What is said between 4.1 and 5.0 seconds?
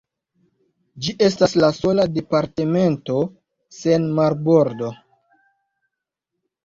marbordo.